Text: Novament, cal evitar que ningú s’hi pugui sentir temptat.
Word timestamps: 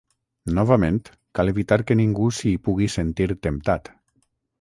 Novament, 0.59 0.95
cal 1.39 1.51
evitar 1.51 1.77
que 1.91 1.97
ningú 1.99 2.31
s’hi 2.37 2.53
pugui 2.69 2.87
sentir 2.95 3.29
temptat. 3.49 3.93